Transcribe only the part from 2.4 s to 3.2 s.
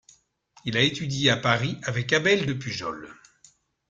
de Pujol.